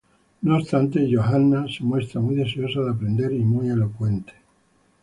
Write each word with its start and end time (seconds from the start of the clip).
No 0.41 0.55
obstante 0.57 1.07
Johanna 1.07 1.67
se 1.67 1.83
muestra 1.83 2.19
muy 2.19 2.33
deseosa 2.33 2.81
de 2.81 2.89
aprender 2.89 3.31
y 3.33 3.43
muy 3.43 3.69
elocuente. 3.69 4.33